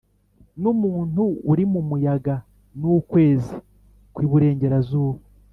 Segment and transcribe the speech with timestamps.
[0.61, 2.35] numuntu uri mumuyaga
[2.79, 3.55] nukwezi
[4.13, 5.21] kwi burengerazuba;